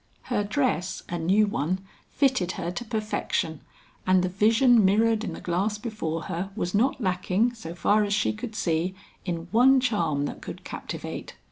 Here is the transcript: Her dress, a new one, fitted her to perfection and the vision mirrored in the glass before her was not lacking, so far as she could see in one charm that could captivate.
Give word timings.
Her 0.33 0.43
dress, 0.43 1.03
a 1.09 1.19
new 1.19 1.45
one, 1.45 1.85
fitted 2.09 2.53
her 2.53 2.71
to 2.71 2.83
perfection 2.83 3.61
and 4.07 4.23
the 4.23 4.29
vision 4.29 4.83
mirrored 4.83 5.23
in 5.23 5.33
the 5.33 5.39
glass 5.39 5.77
before 5.77 6.23
her 6.23 6.49
was 6.55 6.73
not 6.73 6.99
lacking, 6.99 7.53
so 7.53 7.75
far 7.75 8.03
as 8.03 8.11
she 8.11 8.33
could 8.33 8.55
see 8.55 8.95
in 9.25 9.47
one 9.51 9.79
charm 9.79 10.25
that 10.25 10.41
could 10.41 10.63
captivate. 10.63 11.35